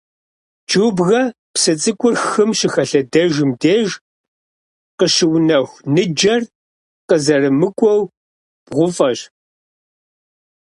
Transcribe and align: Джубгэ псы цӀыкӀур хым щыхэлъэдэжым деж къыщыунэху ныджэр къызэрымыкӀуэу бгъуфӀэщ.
Джубгэ 0.67 1.21
псы 1.53 1.73
цӀыкӀур 1.81 2.13
хым 2.25 2.49
щыхэлъэдэжым 2.57 3.51
деж 3.61 3.89
къыщыунэху 4.97 5.81
ныджэр 5.93 6.41
къызэрымыкӀуэу 7.07 8.01
бгъуфӀэщ. 8.65 9.19